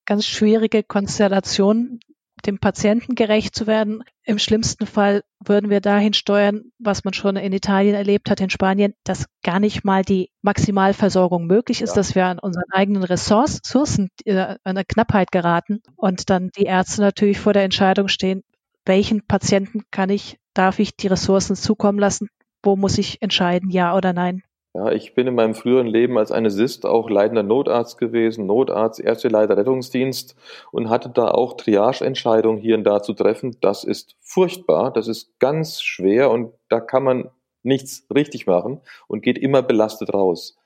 Ganz 0.06 0.26
schwierige 0.26 0.84
Konstellation, 0.84 2.00
dem 2.46 2.60
Patienten 2.60 3.16
gerecht 3.16 3.56
zu 3.56 3.68
werden. 3.68 4.04
Im 4.24 4.40
schlimmsten 4.40 4.86
Fall 4.86 5.24
würden 5.40 5.70
wir 5.70 5.80
dahin 5.80 6.14
steuern, 6.14 6.72
was 6.80 7.04
man 7.04 7.14
schon 7.14 7.36
in 7.36 7.54
Italien 7.54 7.96
erlebt 7.96 8.30
hat, 8.30 8.42
in 8.42 8.50
Spanien, 8.50 8.94
dass 9.04 9.26
gar 9.44 9.60
nicht 9.60 9.84
mal 9.84 10.04
die 10.04 10.30
Maximalversorgung 10.42 11.46
möglich 11.46 11.82
ist, 11.82 11.92
ja. 11.92 11.96
dass 11.96 12.16
wir 12.16 12.26
an 12.26 12.40
unseren 12.40 12.72
eigenen 12.72 13.04
Ressourcen 13.04 14.10
äh, 14.26 14.56
eine 14.64 14.86
Knappheit 14.86 15.32
geraten 15.32 15.82
und 15.96 16.30
dann 16.30 16.50
die 16.58 16.64
Ärzte 16.64 17.02
natürlich 17.02 17.40
vor 17.40 17.54
der 17.54 17.64
Entscheidung 17.64 18.08
stehen, 18.08 18.44
welchen 18.92 19.26
Patienten 19.26 19.84
kann 19.90 20.10
ich, 20.10 20.38
darf 20.54 20.78
ich 20.78 20.98
die 20.98 21.08
Ressourcen 21.08 21.56
zukommen 21.56 21.98
lassen, 21.98 22.28
wo 22.62 22.76
muss 22.76 22.98
ich 22.98 23.22
entscheiden, 23.22 23.70
ja 23.70 23.96
oder 23.96 24.12
nein. 24.12 24.44
Ja, 24.74 24.92
ich 24.92 25.14
bin 25.14 25.28
in 25.28 25.36
meinem 25.36 25.56
früheren 25.56 25.88
Leben 25.88 26.18
als 26.18 26.30
Anästhesist 26.30 26.86
auch 26.86 27.10
leitender 27.10 27.42
Notarzt 27.42 27.98
gewesen, 27.98 28.48
Notarzt, 28.48 29.00
Erste 29.00 29.30
Leiter 29.30 29.56
Rettungsdienst 29.56 30.36
und 30.74 30.90
hatte 30.90 31.10
da 31.10 31.32
auch 31.32 31.54
Triageentscheidungen 31.56 32.60
hier 32.60 32.76
und 32.76 32.84
da 32.84 33.02
zu 33.02 33.14
treffen. 33.14 33.56
Das 33.62 33.86
ist 33.86 34.18
furchtbar, 34.20 34.92
das 34.92 35.08
ist 35.08 35.40
ganz 35.40 35.82
schwer 35.82 36.30
und 36.30 36.52
da 36.68 36.82
kann 36.82 37.04
man 37.04 37.30
nichts 37.64 38.06
richtig 38.14 38.46
machen 38.46 38.82
und 39.08 39.24
geht 39.24 39.38
immer 39.38 39.62
belastet 39.62 40.14
raus. 40.14 40.58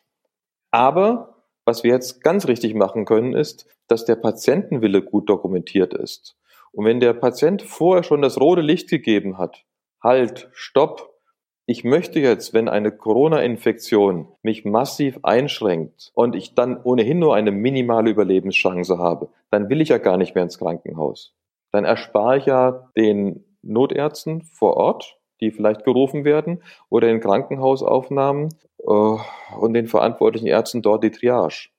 Aber 0.71 1.43
was 1.63 1.83
wir 1.83 1.91
jetzt 1.91 2.23
ganz 2.23 2.47
richtig 2.47 2.73
machen 2.73 3.05
können, 3.05 3.35
ist, 3.35 3.67
dass 3.87 4.03
der 4.03 4.15
Patientenwille 4.15 5.03
gut 5.03 5.29
dokumentiert 5.29 5.93
ist. 5.93 6.35
Und 6.75 6.85
wenn 6.85 6.99
der 6.99 7.13
Patient 7.13 7.61
vorher 7.61 8.03
schon 8.03 8.21
das 8.21 8.39
rote 8.39 8.61
Licht 8.61 8.89
gegeben 8.89 9.37
hat, 9.37 9.63
halt, 10.03 10.49
stopp, 10.51 11.15
ich 11.65 11.83
möchte 11.83 12.19
jetzt, 12.19 12.53
wenn 12.53 12.67
eine 12.67 12.91
Corona-Infektion 12.91 14.27
mich 14.43 14.65
massiv 14.65 15.17
einschränkt 15.23 16.11
und 16.13 16.35
ich 16.35 16.53
dann 16.53 16.79
ohnehin 16.83 17.17
nur 17.17 17.33
eine 17.33 17.51
minimale 17.51 18.11
Überlebenschance 18.11 18.99
habe, 18.99 19.29
dann 19.49 19.69
will 19.69 19.81
ich 19.81 19.89
ja 19.89 19.97
gar 19.97 20.17
nicht 20.17 20.35
mehr 20.35 20.43
ins 20.43 20.59
Krankenhaus. 20.59 21.33
Dann 21.71 21.85
erspare 21.85 22.37
ich 22.37 22.45
ja 22.45 22.91
den 22.95 23.45
Notärzten 23.63 24.43
vor 24.43 24.75
Ort, 24.77 25.17
die 25.41 25.51
vielleicht 25.51 25.85
gerufen 25.85 26.25
werden, 26.25 26.61
oder 26.89 27.09
in 27.09 27.19
Krankenhausaufnahmen 27.19 28.49
äh, 28.85 29.17
und 29.57 29.73
den 29.73 29.87
verantwortlichen 29.87 30.47
Ärzten 30.47 30.81
dort 30.81 31.03
die 31.03 31.11
Triage. 31.11 31.69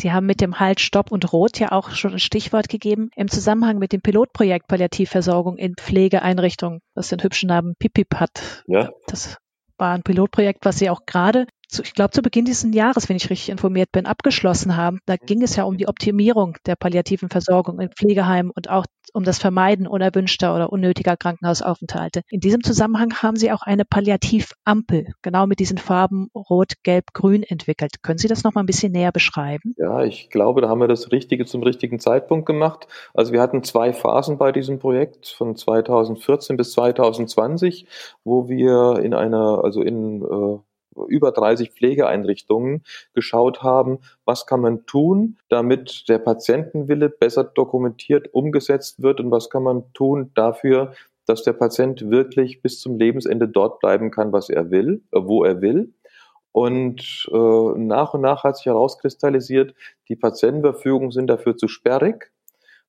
Sie 0.00 0.12
haben 0.12 0.24
mit 0.24 0.40
dem 0.40 0.58
Halt, 0.58 0.80
Stopp 0.80 1.12
und 1.12 1.30
Rot 1.30 1.58
ja 1.58 1.72
auch 1.72 1.90
schon 1.90 2.12
ein 2.12 2.18
Stichwort 2.18 2.70
gegeben 2.70 3.10
im 3.16 3.28
Zusammenhang 3.28 3.78
mit 3.78 3.92
dem 3.92 4.00
Pilotprojekt 4.00 4.66
Palliativversorgung 4.66 5.58
in 5.58 5.74
Pflegeeinrichtungen, 5.76 6.80
das 6.94 7.08
den 7.08 7.22
hübschen 7.22 7.48
Namen 7.48 7.74
PIPIP 7.78 8.14
hat. 8.14 8.64
Ja. 8.66 8.88
Das 9.06 9.36
war 9.76 9.92
ein 9.92 10.02
Pilotprojekt, 10.02 10.64
was 10.64 10.78
Sie 10.78 10.88
auch 10.88 11.04
gerade 11.04 11.46
zu, 11.68 11.82
ich 11.82 11.92
glaube, 11.92 12.12
zu 12.12 12.22
Beginn 12.22 12.46
dieses 12.46 12.74
Jahres, 12.74 13.08
wenn 13.08 13.16
ich 13.16 13.28
richtig 13.28 13.50
informiert 13.50 13.92
bin, 13.92 14.06
abgeschlossen 14.06 14.76
haben. 14.76 15.00
Da 15.04 15.16
ging 15.16 15.42
es 15.42 15.56
ja 15.56 15.64
um 15.64 15.76
die 15.76 15.86
Optimierung 15.86 16.56
der 16.66 16.76
palliativen 16.76 17.28
Versorgung 17.28 17.78
in 17.78 17.90
Pflegeheimen 17.90 18.50
und 18.50 18.70
auch 18.70 18.86
um 19.12 19.24
das 19.24 19.38
Vermeiden 19.38 19.86
unerwünschter 19.86 20.54
oder 20.54 20.72
unnötiger 20.72 21.16
Krankenhausaufenthalte. 21.16 22.22
In 22.28 22.40
diesem 22.40 22.62
Zusammenhang 22.62 23.14
haben 23.14 23.36
Sie 23.36 23.52
auch 23.52 23.62
eine 23.62 23.84
Palliativampel, 23.84 25.12
genau 25.22 25.46
mit 25.46 25.60
diesen 25.60 25.78
Farben 25.78 26.28
Rot, 26.34 26.74
Gelb, 26.82 27.12
Grün 27.12 27.42
entwickelt. 27.42 28.02
Können 28.02 28.18
Sie 28.18 28.28
das 28.28 28.44
noch 28.44 28.54
mal 28.54 28.62
ein 28.62 28.66
bisschen 28.66 28.92
näher 28.92 29.12
beschreiben? 29.12 29.74
Ja, 29.76 30.02
ich 30.02 30.30
glaube, 30.30 30.60
da 30.60 30.68
haben 30.68 30.80
wir 30.80 30.88
das 30.88 31.12
Richtige 31.12 31.46
zum 31.46 31.62
richtigen 31.62 31.98
Zeitpunkt 31.98 32.46
gemacht. 32.46 32.86
Also 33.14 33.32
wir 33.32 33.40
hatten 33.40 33.62
zwei 33.62 33.92
Phasen 33.92 34.38
bei 34.38 34.52
diesem 34.52 34.78
Projekt 34.78 35.28
von 35.28 35.56
2014 35.56 36.56
bis 36.56 36.72
2020, 36.72 37.86
wo 38.24 38.48
wir 38.48 39.02
in 39.02 39.14
einer, 39.14 39.62
also 39.64 39.82
in 39.82 40.22
äh, 40.22 40.58
über 41.08 41.32
30 41.32 41.70
Pflegeeinrichtungen 41.70 42.82
geschaut 43.14 43.62
haben, 43.62 43.98
was 44.24 44.46
kann 44.46 44.60
man 44.60 44.86
tun, 44.86 45.38
damit 45.48 46.08
der 46.08 46.18
Patientenwille 46.18 47.08
besser 47.08 47.44
dokumentiert 47.44 48.32
umgesetzt 48.32 49.02
wird 49.02 49.20
und 49.20 49.30
was 49.30 49.50
kann 49.50 49.62
man 49.62 49.92
tun 49.92 50.30
dafür, 50.34 50.92
dass 51.26 51.42
der 51.44 51.52
Patient 51.52 52.10
wirklich 52.10 52.60
bis 52.60 52.80
zum 52.80 52.98
Lebensende 52.98 53.48
dort 53.48 53.78
bleiben 53.80 54.10
kann, 54.10 54.32
was 54.32 54.50
er 54.50 54.70
will, 54.70 55.02
äh, 55.12 55.20
wo 55.22 55.44
er 55.44 55.60
will. 55.60 55.94
Und 56.52 57.28
äh, 57.30 57.78
nach 57.78 58.14
und 58.14 58.22
nach 58.22 58.42
hat 58.42 58.56
sich 58.56 58.66
herauskristallisiert, 58.66 59.74
die 60.08 60.16
Patientenverfügungen 60.16 61.12
sind 61.12 61.28
dafür 61.28 61.56
zu 61.56 61.68
sperrig. 61.68 62.32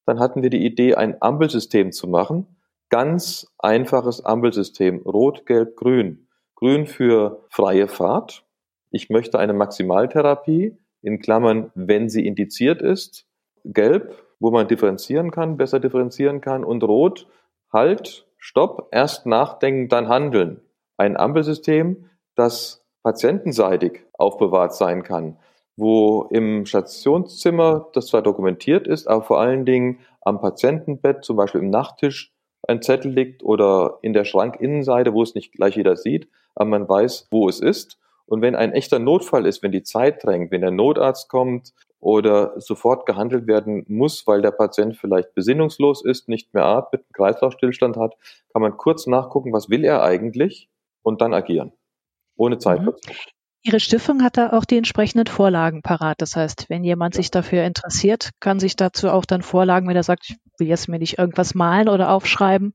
Dann 0.05 0.19
hatten 0.19 0.41
wir 0.41 0.49
die 0.49 0.65
Idee, 0.65 0.95
ein 0.95 1.21
Ampelsystem 1.21 1.91
zu 1.91 2.07
machen. 2.07 2.47
Ganz 2.89 3.47
einfaches 3.59 4.25
Ampelsystem. 4.25 5.01
Rot, 5.03 5.45
Gelb, 5.45 5.75
Grün. 5.75 6.27
Grün 6.63 6.85
für 6.85 7.43
freie 7.49 7.87
Fahrt. 7.87 8.45
Ich 8.91 9.09
möchte 9.09 9.39
eine 9.39 9.53
Maximaltherapie, 9.53 10.77
in 11.01 11.19
Klammern, 11.19 11.71
wenn 11.73 12.07
sie 12.07 12.27
indiziert 12.27 12.83
ist. 12.83 13.25
Gelb, 13.63 14.13
wo 14.39 14.51
man 14.51 14.67
differenzieren 14.67 15.31
kann, 15.31 15.57
besser 15.57 15.79
differenzieren 15.79 16.39
kann. 16.39 16.63
Und 16.63 16.83
Rot, 16.83 17.27
halt, 17.73 18.27
stopp, 18.37 18.89
erst 18.91 19.25
nachdenken, 19.25 19.89
dann 19.89 20.07
handeln. 20.07 20.61
Ein 20.97 21.17
Ampelsystem, 21.17 22.11
das 22.35 22.85
patientenseitig 23.01 24.03
aufbewahrt 24.13 24.75
sein 24.75 25.01
kann, 25.01 25.39
wo 25.77 26.27
im 26.29 26.67
Stationszimmer 26.67 27.89
das 27.93 28.05
zwar 28.05 28.21
dokumentiert 28.21 28.85
ist, 28.85 29.07
aber 29.07 29.23
vor 29.23 29.39
allen 29.39 29.65
Dingen 29.65 30.01
am 30.21 30.39
Patientenbett, 30.39 31.25
zum 31.25 31.37
Beispiel 31.37 31.61
im 31.61 31.71
Nachttisch, 31.71 32.31
ein 32.67 32.83
Zettel 32.83 33.11
liegt 33.11 33.41
oder 33.41 33.97
in 34.03 34.13
der 34.13 34.25
Schrankinnenseite, 34.25 35.15
wo 35.15 35.23
es 35.23 35.33
nicht 35.33 35.53
gleich 35.53 35.75
jeder 35.75 35.95
sieht, 35.95 36.29
aber 36.55 36.69
man 36.69 36.87
weiß, 36.87 37.27
wo 37.31 37.49
es 37.49 37.59
ist. 37.59 37.97
Und 38.25 38.41
wenn 38.41 38.55
ein 38.55 38.71
echter 38.71 38.99
Notfall 38.99 39.45
ist, 39.45 39.61
wenn 39.61 39.71
die 39.71 39.83
Zeit 39.83 40.23
drängt, 40.23 40.51
wenn 40.51 40.61
der 40.61 40.71
Notarzt 40.71 41.27
kommt 41.29 41.73
oder 41.99 42.59
sofort 42.59 43.05
gehandelt 43.05 43.45
werden 43.45 43.85
muss, 43.87 44.25
weil 44.25 44.41
der 44.41 44.51
Patient 44.51 44.95
vielleicht 44.95 45.33
besinnungslos 45.33 46.03
ist, 46.03 46.29
nicht 46.29 46.53
mehr 46.53 46.65
atmet, 46.65 47.01
einen 47.01 47.13
Kreislaufstillstand 47.13 47.97
hat, 47.97 48.15
kann 48.53 48.61
man 48.61 48.77
kurz 48.77 49.05
nachgucken, 49.05 49.51
was 49.51 49.69
will 49.69 49.83
er 49.83 50.01
eigentlich 50.01 50.69
und 51.03 51.21
dann 51.21 51.33
agieren. 51.33 51.73
Ohne 52.37 52.57
Zeitverzug. 52.57 53.05
Mhm. 53.07 53.31
Ihre 53.63 53.79
Stiftung 53.79 54.23
hat 54.23 54.37
da 54.37 54.53
auch 54.53 54.65
die 54.65 54.77
entsprechenden 54.77 55.27
Vorlagen 55.27 55.83
parat. 55.83 56.19
Das 56.19 56.35
heißt, 56.35 56.65
wenn 56.69 56.83
jemand 56.83 57.13
sich 57.13 57.29
dafür 57.29 57.63
interessiert, 57.63 58.31
kann 58.39 58.59
sich 58.59 58.75
dazu 58.75 59.09
auch 59.09 59.25
dann 59.25 59.43
Vorlagen, 59.43 59.87
wenn 59.87 59.95
er 59.95 60.01
sagt, 60.01 60.29
ich 60.29 60.37
will 60.57 60.67
jetzt 60.67 60.87
mir 60.87 60.97
nicht 60.97 61.19
irgendwas 61.19 61.53
malen 61.53 61.87
oder 61.87 62.11
aufschreiben. 62.11 62.73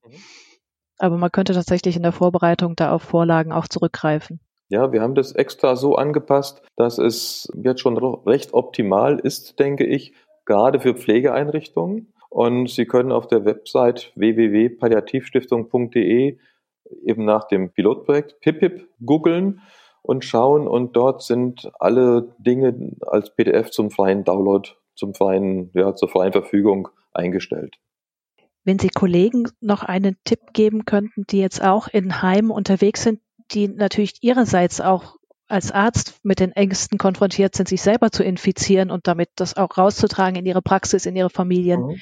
Aber 0.99 1.17
man 1.17 1.31
könnte 1.31 1.53
tatsächlich 1.53 1.97
in 1.97 2.03
der 2.03 2.13
Vorbereitung 2.13 2.75
da 2.77 2.93
auf 2.93 3.03
Vorlagen 3.03 3.53
auch 3.53 3.69
zurückgreifen. 3.69 4.41
Ja, 4.69 4.93
wir 4.93 5.01
haben 5.01 5.15
das 5.15 5.31
extra 5.33 5.77
so 5.77 5.95
angepasst, 5.95 6.61
dass 6.77 6.99
es 6.99 7.49
jetzt 7.55 7.81
schon 7.81 7.97
recht 7.99 8.53
optimal 8.53 9.21
ist, 9.21 9.61
denke 9.61 9.87
ich, 9.87 10.13
gerade 10.45 10.81
für 10.81 10.95
Pflegeeinrichtungen. 10.95 12.13
Und 12.31 12.69
Sie 12.69 12.87
können 12.87 13.13
auf 13.13 13.29
der 13.29 13.45
Website 13.45 14.11
www.palliativstiftung.de 14.17 16.39
eben 17.05 17.25
nach 17.25 17.47
dem 17.49 17.71
Pilotprojekt 17.71 18.41
PIPIP 18.41 18.89
googeln 19.05 19.61
und 20.03 20.25
schauen 20.25 20.69
und 20.69 20.97
dort 20.97 21.23
sind 21.23 21.71
alle 21.79 22.35
Dinge 22.39 22.97
als 23.07 23.35
PDF 23.35 23.71
zum 23.71 23.91
freien 23.91 24.25
Download, 24.25 24.69
zum 24.95 25.15
freien, 25.15 25.71
ja, 25.75 25.95
zur 25.95 26.09
freien 26.09 26.33
Verfügung 26.33 26.89
eingestellt. 27.13 27.77
Wenn 28.67 28.81
Sie 28.81 28.89
Kollegen 28.89 29.49
noch 29.61 29.85
einen 29.85 30.17
Tipp 30.25 30.53
geben 30.53 30.85
könnten, 30.85 31.25
die 31.31 31.39
jetzt 31.39 31.63
auch 31.63 31.87
in 31.87 32.21
Heimen 32.21 32.51
unterwegs 32.51 33.05
sind, 33.05 33.21
die 33.53 33.69
natürlich 33.69 34.15
ihrerseits 34.23 34.81
auch 34.81 35.17
als 35.47 35.71
Arzt 35.71 36.19
mit 36.25 36.41
den 36.41 36.51
Ängsten 36.51 36.99
konfrontiert 36.99 37.55
sind, 37.55 37.69
sich 37.69 37.81
selber 37.81 38.11
zu 38.11 38.25
infizieren 38.25 38.91
und 38.91 39.07
damit 39.07 39.29
das 39.37 39.57
auch 39.57 39.79
rauszutragen 39.79 40.35
in 40.35 40.47
ihre 40.47 40.63
Praxis, 40.63 41.07
in 41.07 41.15
ihre 41.15 41.31
Familien. 41.31 41.83
Mhm. 41.83 41.97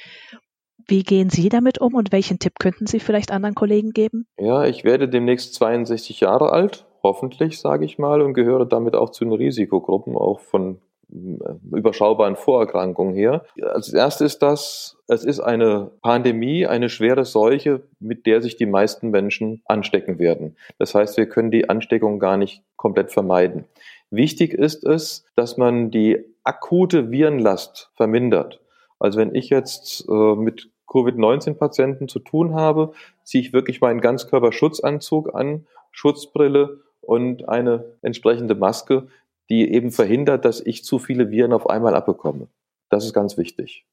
Wie 0.87 1.03
gehen 1.03 1.29
Sie 1.29 1.49
damit 1.49 1.79
um 1.79 1.93
und 1.93 2.11
welchen 2.11 2.39
Tipp 2.39 2.53
könnten 2.59 2.87
Sie 2.87 2.99
vielleicht 2.99 3.29
anderen 3.29 3.53
Kollegen 3.53 3.91
geben? 3.91 4.25
Ja, 4.39 4.65
ich 4.65 4.83
werde 4.83 5.07
demnächst 5.07 5.53
62 5.53 6.21
Jahre 6.21 6.51
alt, 6.51 6.87
hoffentlich, 7.03 7.59
sage 7.59 7.85
ich 7.85 7.99
mal, 7.99 8.21
und 8.21 8.33
gehöre 8.33 8.65
damit 8.65 8.95
auch 8.95 9.11
zu 9.11 9.23
den 9.23 9.33
Risikogruppen, 9.33 10.15
auch 10.15 10.39
von 10.39 10.81
überschaubaren 11.09 12.35
Vorerkrankungen 12.35 13.13
her. 13.13 13.45
Als 13.61 13.93
erstes 13.93 14.33
ist 14.33 14.41
das, 14.41 14.97
es 15.07 15.23
ist 15.23 15.39
eine 15.39 15.91
Pandemie, 16.01 16.65
eine 16.65 16.89
schwere 16.89 17.25
Seuche, 17.25 17.83
mit 17.99 18.25
der 18.25 18.41
sich 18.41 18.57
die 18.57 18.65
meisten 18.65 19.09
Menschen 19.09 19.61
anstecken 19.65 20.19
werden. 20.19 20.57
Das 20.79 20.95
heißt, 20.95 21.17
wir 21.17 21.27
können 21.27 21.51
die 21.51 21.69
Ansteckung 21.69 22.19
gar 22.19 22.37
nicht 22.37 22.63
komplett 22.75 23.11
vermeiden. 23.11 23.65
Wichtig 24.09 24.53
ist 24.53 24.83
es, 24.85 25.25
dass 25.35 25.57
man 25.57 25.91
die 25.91 26.23
akute 26.43 27.11
Virenlast 27.11 27.91
vermindert. 27.95 28.61
Also 28.99 29.19
wenn 29.19 29.35
ich 29.35 29.49
jetzt 29.49 30.07
äh, 30.07 30.35
mit 30.35 30.69
Covid-19-Patienten 30.87 32.07
zu 32.07 32.19
tun 32.19 32.53
habe, 32.53 32.93
ziehe 33.23 33.41
ich 33.43 33.53
wirklich 33.53 33.81
meinen 33.81 34.01
Ganzkörperschutzanzug 34.01 35.33
an, 35.35 35.65
Schutzbrille 35.91 36.81
und 37.01 37.49
eine 37.49 37.85
entsprechende 38.01 38.55
Maske, 38.55 39.07
die 39.49 39.71
eben 39.71 39.91
verhindert, 39.91 40.45
dass 40.45 40.61
ich 40.61 40.83
zu 40.83 40.99
viele 40.99 41.29
Viren 41.29 41.53
auf 41.53 41.69
einmal 41.69 41.95
abbekomme. 41.95 42.47
Das 42.89 43.05
ist 43.05 43.13
ganz 43.13 43.37
wichtig. 43.37 43.85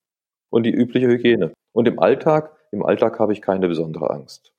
Und 0.50 0.64
die 0.64 0.70
übliche 0.70 1.08
Hygiene. 1.08 1.52
Und 1.72 1.88
im 1.88 1.98
Alltag, 1.98 2.56
im 2.70 2.84
Alltag 2.84 3.18
habe 3.18 3.32
ich 3.32 3.40
keine 3.40 3.68
besondere 3.68 4.10
Angst. 4.10 4.52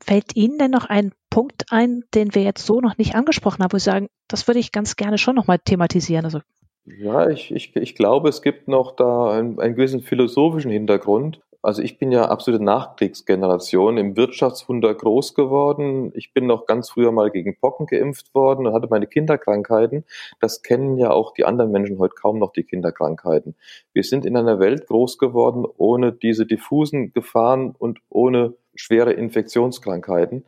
Fällt 0.00 0.36
Ihnen 0.36 0.58
denn 0.58 0.70
noch 0.70 0.86
ein 0.86 1.12
Punkt 1.30 1.66
ein, 1.70 2.04
den 2.14 2.34
wir 2.34 2.42
jetzt 2.42 2.66
so 2.66 2.80
noch 2.80 2.98
nicht 2.98 3.14
angesprochen 3.14 3.62
haben, 3.62 3.72
wo 3.72 3.78
Sie 3.78 3.84
sagen, 3.84 4.08
das 4.28 4.46
würde 4.48 4.60
ich 4.60 4.72
ganz 4.72 4.96
gerne 4.96 5.18
schon 5.18 5.36
nochmal 5.36 5.58
thematisieren? 5.58 6.24
Also 6.24 6.40
ja, 6.84 7.28
ich, 7.28 7.52
ich, 7.52 7.76
ich 7.76 7.94
glaube, 7.94 8.28
es 8.28 8.42
gibt 8.42 8.66
noch 8.66 8.96
da 8.96 9.30
einen, 9.30 9.60
einen 9.60 9.76
gewissen 9.76 10.02
philosophischen 10.02 10.70
Hintergrund. 10.70 11.40
Also 11.62 11.80
ich 11.80 11.96
bin 11.96 12.10
ja 12.10 12.24
absolute 12.24 12.62
Nachkriegsgeneration, 12.64 13.96
im 13.96 14.16
Wirtschaftswunder 14.16 14.92
groß 14.94 15.34
geworden. 15.34 16.10
Ich 16.16 16.34
bin 16.34 16.46
noch 16.46 16.66
ganz 16.66 16.90
früher 16.90 17.12
mal 17.12 17.30
gegen 17.30 17.56
Pocken 17.56 17.86
geimpft 17.86 18.34
worden 18.34 18.66
und 18.66 18.74
hatte 18.74 18.88
meine 18.90 19.06
Kinderkrankheiten. 19.06 20.04
Das 20.40 20.62
kennen 20.62 20.98
ja 20.98 21.12
auch 21.12 21.32
die 21.32 21.44
anderen 21.44 21.70
Menschen 21.70 21.98
heute 22.00 22.16
kaum 22.16 22.40
noch, 22.40 22.52
die 22.52 22.64
Kinderkrankheiten. 22.64 23.54
Wir 23.92 24.02
sind 24.02 24.26
in 24.26 24.36
einer 24.36 24.58
Welt 24.58 24.88
groß 24.88 25.18
geworden 25.18 25.64
ohne 25.76 26.12
diese 26.12 26.46
diffusen 26.46 27.12
Gefahren 27.12 27.76
und 27.78 28.00
ohne 28.08 28.54
schwere 28.74 29.12
Infektionskrankheiten. 29.12 30.44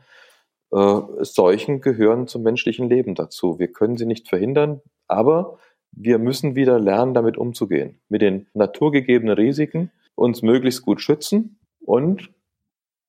Äh, 0.73 1.01
Seuchen 1.21 1.81
gehören 1.81 2.27
zum 2.27 2.43
menschlichen 2.43 2.89
Leben 2.89 3.15
dazu. 3.15 3.61
Wir 3.61 3.69
können 3.69 3.97
sie 3.97 4.07
nicht 4.07 4.29
verhindern, 4.29 4.81
aber 5.07 5.59
wir 5.93 6.19
müssen 6.19 6.57
wieder 6.57 6.81
lernen, 6.81 7.15
damit 7.15 7.39
umzugehen. 7.39 8.01
Mit 8.09 8.21
den 8.21 8.49
naturgegebenen 8.53 9.37
Risiken 9.37 9.93
uns 10.15 10.43
möglichst 10.43 10.83
gut 10.83 11.01
schützen 11.01 11.59
und 11.81 12.31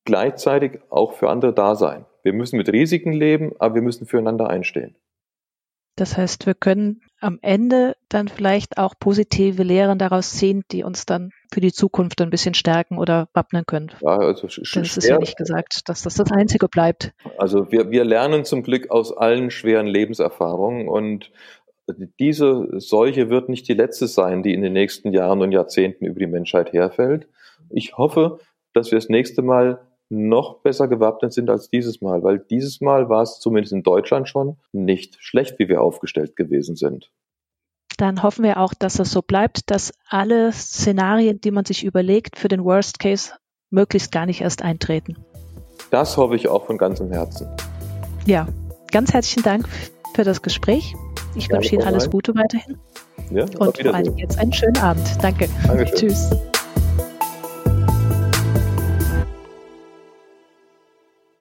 gleichzeitig 0.05 0.79
auch 0.89 1.13
für 1.13 1.29
andere 1.29 1.53
da 1.53 1.75
sein. 1.75 2.05
Wir 2.24 2.33
müssen 2.33 2.57
mit 2.57 2.69
Risiken 2.69 3.13
leben, 3.13 3.53
aber 3.59 3.75
wir 3.75 3.81
müssen 3.81 4.07
füreinander 4.07 4.50
einstehen. 4.50 4.95
Das 5.97 6.17
heißt, 6.17 6.45
wir 6.45 6.55
können 6.55 7.01
am 7.21 7.39
Ende 7.41 7.95
dann 8.09 8.27
vielleicht 8.27 8.77
auch 8.77 8.95
positive 9.00 9.63
Lehren 9.63 9.97
daraus 9.97 10.31
ziehen, 10.31 10.63
die 10.71 10.83
uns 10.83 11.05
dann 11.05 11.29
für 11.53 11.62
die 11.62 11.71
Zukunft 11.71 12.21
ein 12.21 12.29
bisschen 12.29 12.53
stärken 12.53 12.97
oder 12.97 13.29
wappnen 13.33 13.65
können. 13.65 13.91
Ja, 14.01 14.17
also 14.17 14.47
das 14.47 14.57
ist 14.97 15.07
ja 15.07 15.17
nicht 15.17 15.38
gesagt, 15.38 15.88
dass 15.88 16.01
das 16.01 16.15
das 16.15 16.31
Einzige 16.33 16.67
bleibt. 16.67 17.13
Also 17.38 17.71
wir, 17.71 17.91
wir 17.91 18.03
lernen 18.03 18.43
zum 18.43 18.62
Glück 18.62 18.91
aus 18.91 19.15
allen 19.15 19.51
schweren 19.51 19.88
Lebenserfahrungen 19.88 20.89
und 20.89 21.31
diese 22.20 22.80
Seuche 22.80 23.30
wird 23.30 23.50
nicht 23.50 23.68
die 23.68 23.74
letzte 23.74 24.08
sein, 24.08 24.44
die 24.44 24.54
in 24.54 24.62
den 24.62 24.74
nächsten 24.74 25.13
Jahren 25.13 25.42
und 25.42 25.51
Jahrzehnten 25.51 26.06
über 26.06 26.20
die 26.20 26.27
Menschheit 26.27 26.74
herfällt. 26.74 27.27
Ich 27.70 27.98
hoffe, 27.98 28.39
dass 28.74 28.92
wir 28.92 28.98
das 28.98 29.10
nächste 29.10 29.42
Mal 29.42 29.80
noch 30.10 30.62
besser 30.62 30.88
gewappnet 30.88 31.34
sind 31.34 31.50
als 31.50 31.70
dieses 31.70 32.01
Mal, 32.01 32.24
weil 32.24 32.39
dieses 32.39 32.82
Mal 32.82 33.10
war 33.10 33.24
es 33.24 33.39
zumindest 33.39 33.74
in 33.74 33.84
Deutschland 33.84 34.30
schon 34.30 34.58
nicht 34.72 35.18
schlecht, 35.20 35.58
wie 35.58 35.68
wir 35.68 35.82
aufgestellt 35.82 36.36
gewesen 36.36 36.75
sind. 36.75 37.12
Dann 37.98 38.24
hoffen 38.24 38.44
wir 38.44 38.59
auch, 38.59 38.74
dass 38.74 39.00
es 39.00 39.12
so 39.12 39.22
bleibt, 39.22 39.72
dass 39.72 39.94
alle 40.07 40.51
Szenarien, 40.51 41.40
die 41.40 41.51
man 41.51 41.66
sich 41.66 41.83
überlegt, 41.83 42.38
für 42.38 42.50
den 42.50 42.64
Worst 42.64 43.00
Case 43.00 43.33
möglichst 43.70 44.12
gar 44.12 44.25
nicht 44.25 44.42
erst 44.42 44.62
eintreten. 44.62 45.16
Das 45.92 46.18
hoffe 46.18 46.36
ich 46.36 46.48
auch 46.50 46.66
von 46.66 46.77
ganzem 46.77 47.12
Herzen. 47.12 47.48
Ja, 48.25 48.48
ganz 48.92 49.14
herzlichen 49.14 49.44
Dank 49.44 49.68
für 50.14 50.24
das 50.24 50.42
Gespräch. 50.42 50.94
Ich 51.35 51.50
wünsche 51.50 51.75
Ihnen 51.75 51.83
alles 51.83 52.09
Gute 52.09 52.33
weiterhin. 52.35 52.77
Ja, 53.31 53.43
und 53.59 53.77
vor 53.77 53.93
allem 53.93 54.17
jetzt 54.17 54.37
einen 54.37 54.53
schönen 54.53 54.77
Abend. 54.77 55.05
Danke. 55.21 55.50
Dankeschön. 55.67 55.95
Tschüss. 55.95 56.29